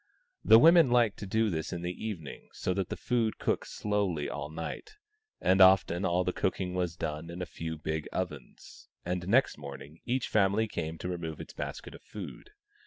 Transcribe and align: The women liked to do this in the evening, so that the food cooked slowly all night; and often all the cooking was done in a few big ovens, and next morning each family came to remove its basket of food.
The 0.43 0.57
women 0.57 0.89
liked 0.89 1.19
to 1.19 1.27
do 1.27 1.51
this 1.51 1.71
in 1.71 1.83
the 1.83 1.93
evening, 2.03 2.49
so 2.53 2.73
that 2.73 2.89
the 2.89 2.97
food 2.97 3.37
cooked 3.37 3.67
slowly 3.67 4.27
all 4.27 4.49
night; 4.49 4.95
and 5.39 5.61
often 5.61 6.05
all 6.05 6.23
the 6.23 6.33
cooking 6.33 6.73
was 6.73 6.95
done 6.95 7.29
in 7.29 7.39
a 7.39 7.45
few 7.45 7.77
big 7.77 8.07
ovens, 8.11 8.87
and 9.05 9.27
next 9.27 9.59
morning 9.59 9.99
each 10.03 10.27
family 10.27 10.67
came 10.67 10.97
to 10.97 11.07
remove 11.07 11.39
its 11.39 11.53
basket 11.53 11.93
of 11.93 12.01
food. 12.01 12.49